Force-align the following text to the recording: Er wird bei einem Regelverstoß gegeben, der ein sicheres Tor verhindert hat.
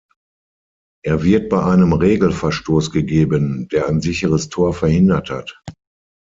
Er 1.05 1.21
wird 1.21 1.49
bei 1.49 1.63
einem 1.63 1.93
Regelverstoß 1.93 2.89
gegeben, 2.89 3.67
der 3.67 3.87
ein 3.87 4.01
sicheres 4.01 4.49
Tor 4.49 4.73
verhindert 4.73 5.29
hat. 5.29 5.61